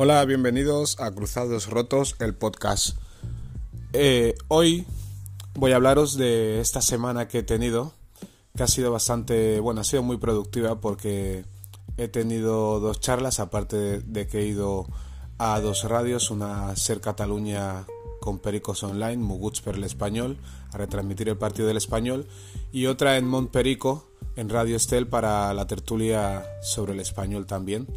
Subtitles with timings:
[0.00, 2.96] Hola, bienvenidos a Cruzados Rotos, el podcast.
[3.92, 4.86] Eh, hoy
[5.54, 7.94] voy a hablaros de esta semana que he tenido,
[8.56, 11.44] que ha sido bastante, bueno, ha sido muy productiva porque
[11.96, 14.86] he tenido dos charlas, aparte de, que he ido
[15.36, 17.84] a dos radios, una Ser Cataluña
[18.20, 20.38] con Pericos Online, Muguts per el Español,
[20.72, 22.28] a retransmitir el partido del Español,
[22.70, 27.88] y otra en Montperico, en Radio Estel, para la tertulia sobre el Español también.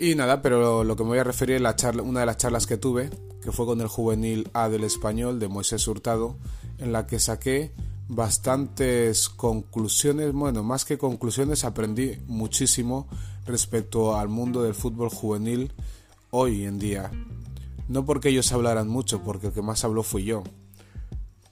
[0.00, 2.76] Y nada, pero lo que me voy a referir es una de las charlas que
[2.76, 3.10] tuve,
[3.42, 6.36] que fue con el juvenil A del español de Moisés Hurtado,
[6.78, 7.72] en la que saqué
[8.06, 13.08] bastantes conclusiones, bueno, más que conclusiones, aprendí muchísimo
[13.44, 15.72] respecto al mundo del fútbol juvenil
[16.30, 17.10] hoy en día.
[17.88, 20.44] No porque ellos hablaran mucho, porque el que más habló fui yo.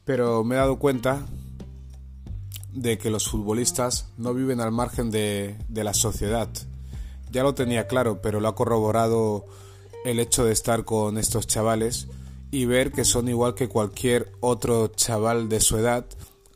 [0.05, 1.27] Pero me he dado cuenta
[2.73, 6.49] de que los futbolistas no viven al margen de la sociedad
[7.31, 9.47] ya lo tenía claro, pero lo ha corroborado
[10.05, 12.09] el hecho de estar con estos chavales
[12.51, 16.07] y ver que son igual que cualquier otro chaval de su edad,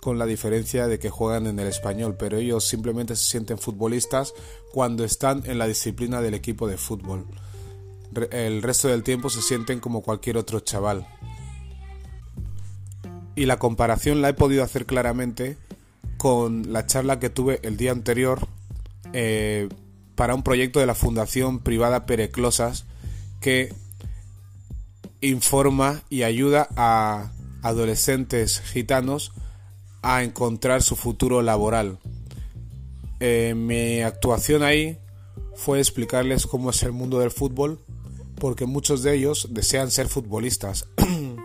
[0.01, 4.33] con la diferencia de que juegan en el español, pero ellos simplemente se sienten futbolistas
[4.73, 7.27] cuando están en la disciplina del equipo de fútbol.
[8.31, 11.07] El resto del tiempo se sienten como cualquier otro chaval.
[13.37, 15.57] Y la comparación la he podido hacer claramente
[16.17, 18.41] con la charla que tuve el día anterior
[19.13, 19.69] eh,
[20.21, 22.85] para un proyecto de la Fundación Privada Pereclosas
[23.41, 23.73] que
[25.23, 29.33] informa y ayuda a adolescentes gitanos
[30.03, 32.01] a encontrar su futuro laboral.
[33.21, 34.99] Eh, mi actuación ahí
[35.55, 37.81] fue explicarles cómo es el mundo del fútbol,
[38.35, 40.87] porque muchos de ellos desean ser futbolistas.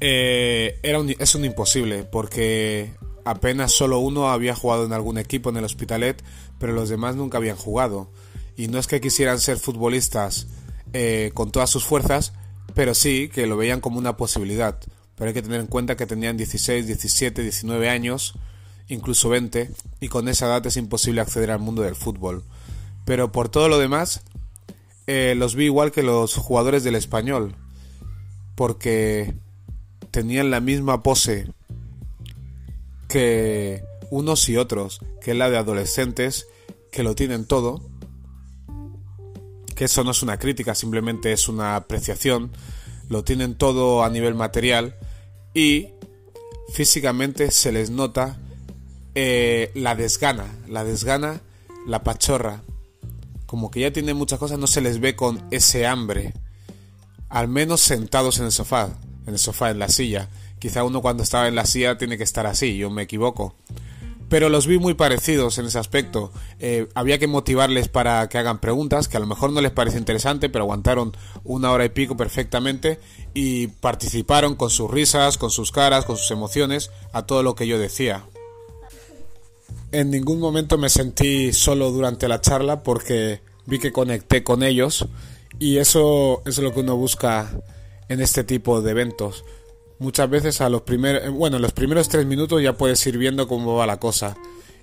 [0.00, 2.92] Eh, era es un imposible, porque
[3.28, 6.22] apenas solo uno había jugado en algún equipo en el Hospitalet,
[6.58, 8.10] pero los demás nunca habían jugado.
[8.56, 10.46] Y no es que quisieran ser futbolistas
[10.94, 12.32] eh, con todas sus fuerzas,
[12.74, 14.78] pero sí que lo veían como una posibilidad.
[15.14, 18.34] Pero hay que tener en cuenta que tenían 16, 17, 19 años,
[18.88, 19.70] incluso 20,
[20.00, 22.44] y con esa edad es imposible acceder al mundo del fútbol.
[23.04, 24.22] Pero por todo lo demás,
[25.06, 27.54] eh, los vi igual que los jugadores del español,
[28.54, 29.34] porque
[30.10, 31.52] tenían la misma pose
[33.08, 36.46] que unos y otros, que es la de adolescentes
[36.92, 37.82] que lo tienen todo,
[39.74, 42.50] que eso no es una crítica, simplemente es una apreciación,
[43.08, 44.96] lo tienen todo a nivel material
[45.54, 45.88] y
[46.72, 48.38] físicamente se les nota
[49.14, 51.40] eh, la desgana, la desgana,
[51.86, 52.62] la pachorra,
[53.46, 56.34] como que ya tienen muchas cosas, no se les ve con ese hambre,
[57.28, 58.90] al menos sentados en el sofá,
[59.26, 60.28] en el sofá, en la silla.
[60.58, 63.54] Quizá uno cuando estaba en la silla tiene que estar así, yo me equivoco
[64.28, 66.30] pero los vi muy parecidos en ese aspecto.
[66.60, 69.98] Eh, había que motivarles para que hagan preguntas, que a lo mejor no les parece
[69.98, 73.00] interesante, pero aguantaron una hora y pico perfectamente
[73.32, 77.66] y participaron con sus risas, con sus caras, con sus emociones, a todo lo que
[77.66, 78.24] yo decía.
[79.92, 85.06] En ningún momento me sentí solo durante la charla porque vi que conecté con ellos
[85.58, 87.50] y eso es lo que uno busca
[88.10, 89.44] en este tipo de eventos
[89.98, 93.18] muchas veces a los primeros, eh, bueno, en los primeros tres minutos ya puedes ir
[93.18, 94.36] viendo cómo va la cosa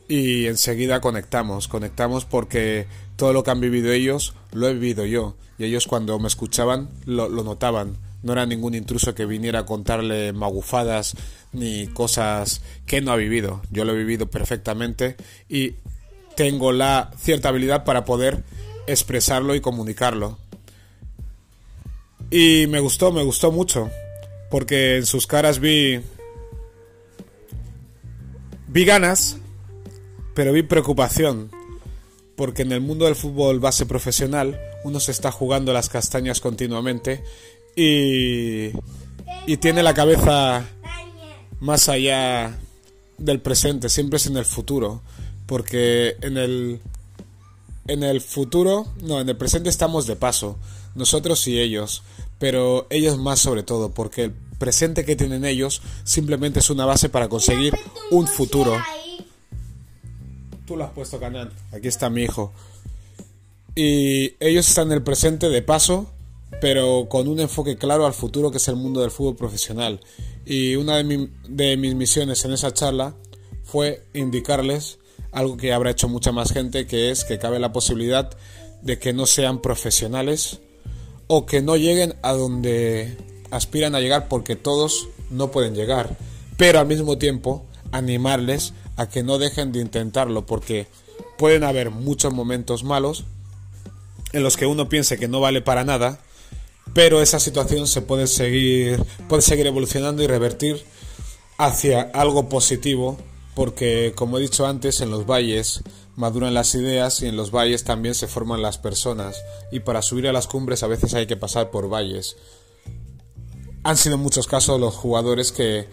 [0.07, 5.35] y enseguida conectamos, conectamos porque todo lo que han vivido ellos lo he vivido yo
[5.57, 7.97] y ellos cuando me escuchaban lo, lo notaban.
[8.23, 11.15] No era ningún intruso que viniera a contarle magufadas
[11.53, 13.61] ni cosas que no ha vivido.
[13.69, 15.15] Yo lo he vivido perfectamente
[15.47, 15.75] y
[16.35, 18.43] tengo la cierta habilidad para poder
[18.87, 20.39] expresarlo y comunicarlo.
[22.31, 23.91] Y me gustó, me gustó mucho
[24.55, 25.99] porque en sus caras vi
[28.69, 29.35] vi ganas,
[30.33, 31.51] pero vi preocupación,
[32.37, 37.21] porque en el mundo del fútbol base profesional uno se está jugando las castañas continuamente
[37.75, 38.67] y
[39.45, 40.63] y tiene la cabeza
[41.59, 42.57] más allá
[43.17, 45.01] del presente, siempre es en el futuro,
[45.47, 46.79] porque en el
[47.89, 50.57] en el futuro, no, en el presente estamos de paso,
[50.95, 52.03] nosotros y ellos,
[52.39, 57.09] pero ellos más sobre todo, porque el presente que tienen ellos simplemente es una base
[57.09, 57.73] para conseguir
[58.11, 58.73] un futuro.
[60.65, 61.51] Tú lo has puesto, Canal.
[61.71, 62.53] Aquí está mi hijo.
[63.75, 66.09] Y ellos están en el presente de paso,
[66.61, 69.99] pero con un enfoque claro al futuro que es el mundo del fútbol profesional.
[70.45, 73.15] Y una de, de mis misiones en esa charla
[73.63, 74.99] fue indicarles
[75.31, 78.35] algo que habrá hecho mucha más gente, que es que cabe la posibilidad
[78.81, 80.59] de que no sean profesionales
[81.27, 83.17] o que no lleguen a donde
[83.51, 86.17] aspiran a llegar porque todos no pueden llegar,
[86.57, 90.87] pero al mismo tiempo animarles a que no dejen de intentarlo porque
[91.37, 93.25] pueden haber muchos momentos malos
[94.33, 96.19] en los que uno piense que no vale para nada,
[96.93, 100.83] pero esa situación se puede seguir, puede seguir evolucionando y revertir
[101.57, 103.17] hacia algo positivo,
[103.53, 105.81] porque como he dicho antes, en los valles
[106.15, 109.37] maduran las ideas y en los valles también se forman las personas,
[109.71, 112.35] y para subir a las cumbres a veces hay que pasar por valles.
[113.85, 115.87] Han sido muchos casos los jugadores que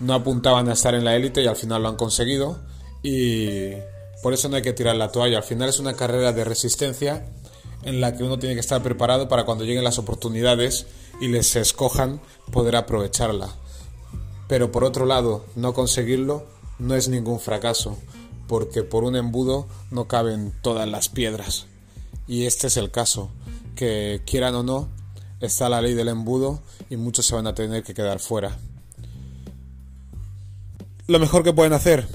[0.00, 2.58] no apuntaban a estar en la élite y al final lo han conseguido,
[3.04, 3.70] y
[4.20, 7.24] por eso no hay que tirar la toalla, al final es una carrera de resistencia
[7.84, 10.86] en la que uno tiene que estar preparado para cuando lleguen las oportunidades
[11.20, 12.20] y les escojan
[12.50, 13.54] poder aprovecharla.
[14.48, 16.46] Pero por otro lado, no conseguirlo
[16.80, 17.96] no es ningún fracaso,
[18.48, 21.66] porque por un embudo no caben todas las piedras.
[22.26, 23.30] Y este es el caso,
[23.76, 24.88] que quieran o no,
[25.40, 28.58] está la ley del embudo y muchos se van a tener que quedar fuera.
[31.06, 32.06] Lo mejor que pueden hacer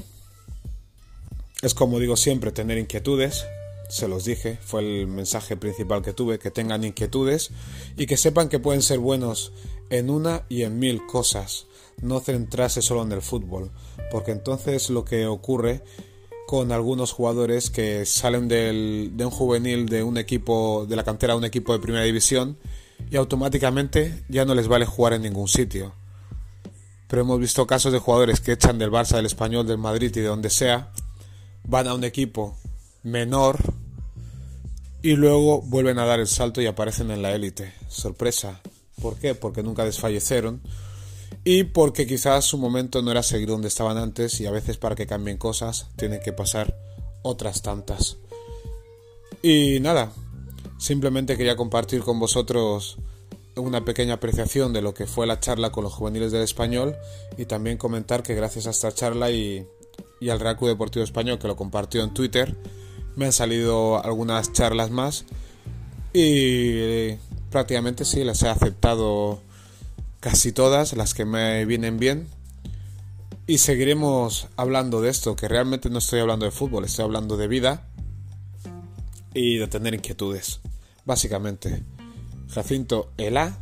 [1.62, 3.46] es, como digo siempre, tener inquietudes,
[3.90, 7.52] se los dije, fue el mensaje principal que tuve, que tengan inquietudes
[7.98, 9.52] y que sepan que pueden ser buenos
[9.90, 11.68] en una y en mil cosas,
[12.02, 13.72] no centrarse solo en el fútbol,
[14.12, 15.84] porque entonces lo que ocurre
[16.48, 21.34] con algunos jugadores que salen del, de un juvenil de un equipo de la cantera
[21.34, 22.58] a un equipo de primera división
[23.12, 25.94] y automáticamente ya no les vale jugar en ningún sitio.
[27.08, 30.22] Pero hemos visto casos de jugadores que echan del Barça, del Español, del Madrid y
[30.22, 30.92] de donde sea,
[31.66, 32.58] van a un equipo
[33.04, 33.58] menor
[35.02, 37.74] y luego vuelven a dar el salto y aparecen en la élite.
[37.90, 38.62] Sorpresa.
[39.02, 39.36] ¿Por qué?
[39.36, 40.62] Porque nunca desfallecieron
[41.44, 44.96] y porque quizás su momento no era seguir donde estaban antes y a veces para
[44.96, 46.78] que cambien cosas tienen que pasar
[47.24, 48.18] otras tantas.
[49.42, 50.13] Y nada,
[50.81, 52.98] simplemente quería compartir con vosotros
[53.56, 56.95] una pequeña apreciación de lo que fue la charla con los juveniles del español
[57.38, 59.68] y también comentar que gracias a esta charla y,
[60.28, 62.57] al Real Deportivo Español que lo compartió en Twitter,
[63.16, 65.25] me han salido algunas charlas más
[66.13, 67.12] y
[67.51, 69.39] prácticamente sí, las he aceptado
[70.19, 72.27] casi todas, las que me vienen bien.
[73.45, 77.48] Y seguiremos hablando de esto, que realmente no estoy hablando de fútbol, estoy hablando de
[77.48, 77.88] vida
[79.34, 80.60] y de tener inquietudes.
[81.06, 81.83] Básicamente,
[82.50, 83.57] Jacinto Ela,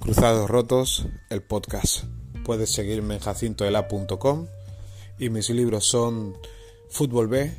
[0.00, 2.04] Cruzados Rotos, el podcast.
[2.44, 4.46] Puedes seguirme en jacintoela.com
[5.18, 6.36] y mis libros son
[6.90, 7.56] Fútbol B,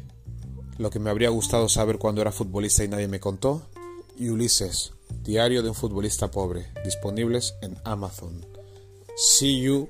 [0.77, 3.63] lo que me habría gustado saber cuando era futbolista y nadie me contó,
[4.18, 4.94] y Ulises,
[5.24, 8.45] Diario de un futbolista pobre, disponibles en Amazon.
[9.18, 9.89] See you